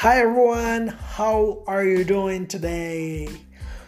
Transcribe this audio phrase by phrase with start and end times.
[0.00, 3.28] Hi everyone, how are you doing today?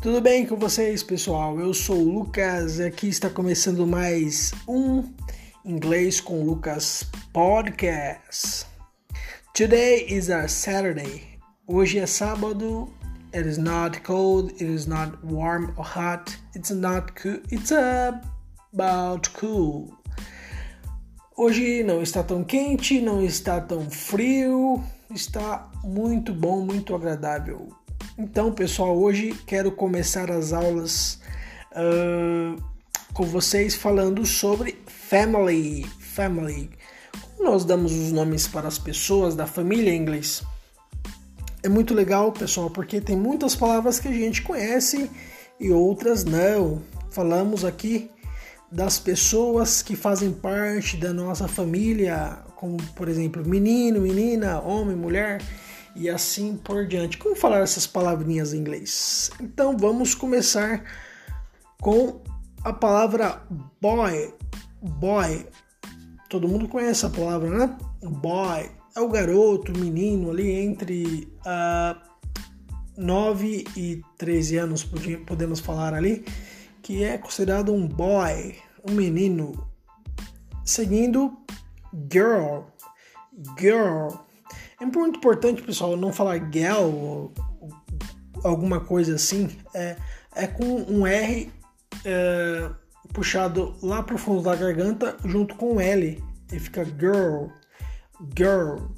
[0.00, 1.60] Tudo bem com vocês, pessoal?
[1.60, 5.08] Eu sou o Lucas e aqui está começando mais um
[5.64, 8.66] Inglês com Lucas podcast.
[9.54, 11.38] Today is our Saturday.
[11.68, 12.92] Hoje é sábado.
[13.32, 16.36] It is not cold, it is not warm or hot.
[16.56, 17.40] It's not cool.
[17.52, 19.96] It's about cool.
[21.36, 24.82] Hoje não está tão quente, não está tão frio,
[25.14, 27.68] está muito bom, muito agradável.
[28.18, 31.20] Então, pessoal, hoje quero começar as aulas
[31.72, 32.62] uh,
[33.12, 35.84] com vocês falando sobre family.
[35.98, 36.70] Family.
[37.38, 40.42] Nós damos os nomes para as pessoas da família em inglês.
[41.62, 45.10] É muito legal, pessoal, porque tem muitas palavras que a gente conhece
[45.60, 46.82] e outras não.
[47.10, 48.10] Falamos aqui
[48.72, 55.42] das pessoas que fazem parte da nossa família, como por exemplo, menino, menina, homem, mulher
[55.94, 57.18] e assim por diante.
[57.18, 59.30] Como falar essas palavrinhas em inglês?
[59.40, 60.82] Então vamos começar
[61.80, 62.22] com
[62.64, 63.42] a palavra
[63.80, 64.32] boy.
[64.80, 65.46] Boy.
[66.30, 67.76] Todo mundo conhece a palavra, né?
[68.02, 72.00] Boy é o garoto, o menino ali entre uh,
[72.96, 74.84] 9 e 13 anos,
[75.26, 76.24] podemos falar ali
[76.82, 78.56] que é considerado um boy,
[78.88, 79.70] um menino.
[80.64, 81.36] Seguindo,
[82.12, 82.62] girl,
[83.58, 84.08] girl.
[84.80, 87.32] É muito importante, pessoal, não falar girl ou
[88.42, 89.56] alguma coisa assim.
[89.74, 89.96] É,
[90.34, 91.52] é com um R
[92.04, 92.70] é,
[93.12, 96.22] puxado lá pro fundo da garganta junto com um L.
[96.52, 97.46] E fica girl,
[98.36, 98.88] girl.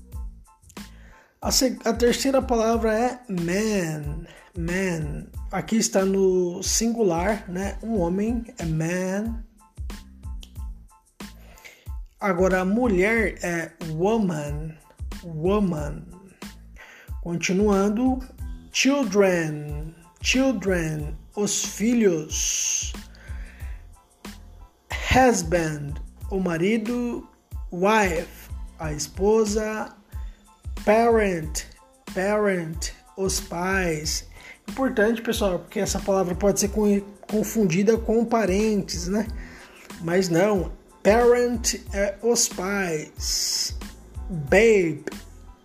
[1.40, 1.50] A,
[1.84, 4.24] a terceira palavra é man,
[4.56, 5.26] man.
[5.50, 7.78] Aqui está no singular, né?
[7.82, 9.44] Um homem é man.
[12.20, 14.74] Agora mulher é woman,
[15.22, 16.02] woman.
[17.22, 18.20] Continuando,
[18.72, 22.92] children, children, os filhos.
[25.14, 25.94] Husband,
[26.30, 27.28] o marido,
[27.70, 29.94] wife, a esposa,
[30.84, 31.64] parent,
[32.14, 34.28] parent, os pais.
[34.68, 36.70] Importante, pessoal, porque essa palavra pode ser
[37.28, 39.26] confundida com parentes, né?
[40.00, 40.72] Mas não,
[41.02, 43.76] parent é os pais,
[44.28, 45.04] babe,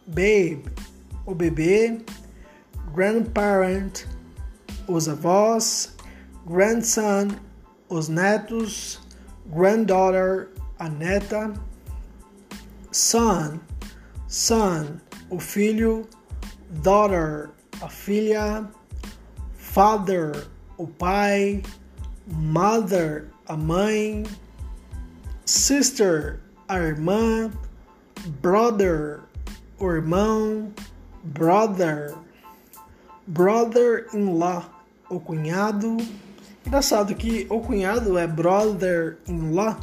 [0.06, 0.64] babe,
[1.26, 2.02] o bebê,
[2.94, 4.06] grandparent,
[4.88, 5.96] os avós,
[6.46, 7.30] grandson,
[7.88, 9.00] os netos,
[9.48, 11.54] granddaughter, a neta,
[12.92, 13.60] son,
[14.28, 16.08] son, o filho,
[16.70, 17.50] daughter,
[17.82, 18.70] a filha,
[19.56, 20.48] father,
[20.78, 21.64] o pai,
[22.28, 24.24] mother, a mãe,
[25.46, 27.52] sister, a irmã,
[28.42, 29.20] brother,
[29.80, 30.74] o irmão,
[31.24, 32.14] brother,
[33.26, 34.70] brother-in-law,
[35.10, 35.98] o cunhado.
[36.66, 39.80] Engraçado que o cunhado é brother-in-law,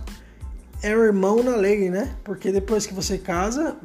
[0.82, 2.14] é o irmão na lei, né?
[2.22, 3.76] Porque depois que você casa,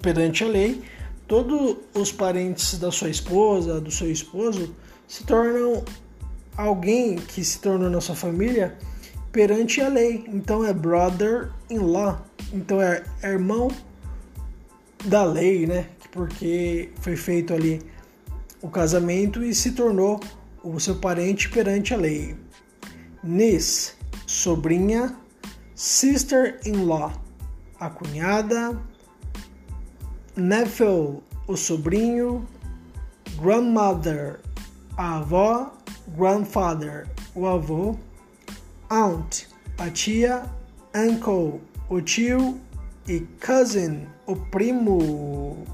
[0.00, 0.82] perante a lei,
[1.26, 4.74] todos os parentes da sua esposa, do seu esposo,
[5.06, 5.84] se tornam
[6.56, 8.76] alguém que se tornou na sua família
[9.30, 10.24] perante a lei.
[10.28, 12.24] Então é brother-in-law.
[12.52, 13.70] Então é irmão
[15.04, 15.88] da lei, né?
[16.10, 17.80] Porque foi feito ali
[18.60, 20.20] o casamento e se tornou
[20.62, 22.36] o seu parente perante a lei.
[23.24, 23.94] Niece,
[24.26, 25.16] sobrinha,
[25.74, 27.12] sister-in-law,
[27.80, 28.78] a cunhada,
[30.36, 32.46] nephew, o sobrinho,
[33.40, 34.40] grandmother,
[34.96, 35.72] a avó,
[36.16, 37.96] grandfather, o avô,
[38.88, 39.44] aunt,
[39.78, 40.44] a tia,
[40.94, 42.60] uncle, o tio
[43.08, 45.66] e cousin, o primo.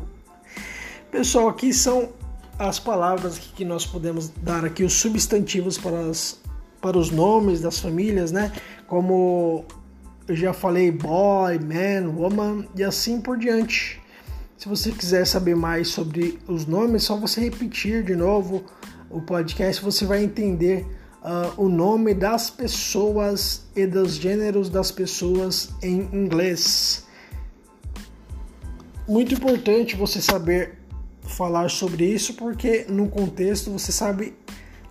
[1.11, 2.11] Pessoal, aqui são
[2.59, 6.41] as palavras que nós podemos dar aqui, os substantivos para, as,
[6.81, 8.53] para os nomes das famílias, né?
[8.87, 9.65] Como
[10.27, 14.01] eu já falei, boy, man, woman e assim por diante.
[14.59, 18.65] Se você quiser saber mais sobre os nomes, é só você repetir de novo
[19.09, 20.85] o podcast, você vai entender
[21.23, 27.07] uh, o nome das pessoas e dos gêneros das pessoas em inglês.
[29.07, 30.77] Muito importante você saber
[31.23, 34.35] falar sobre isso, porque no contexto você sabe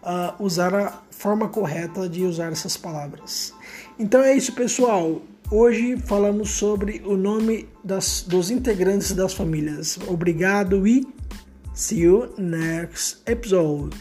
[0.01, 3.53] uh, usar a forma correta de usar essas palavras.
[3.99, 5.21] Então é isso, pessoal.
[5.49, 9.97] Hoje falamos sobre o nome das, dos integrantes das famílias.
[10.05, 11.07] Obrigado e
[11.73, 13.95] see you next episode.